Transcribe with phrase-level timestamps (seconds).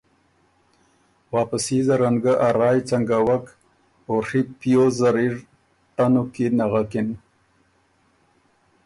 [1.33, 3.45] واپسي زرن ګۀ ا رایٛ ځنګوک
[4.07, 5.35] او ڒی پیوز زر اِر
[5.95, 7.09] تنُک کی نغکِن۔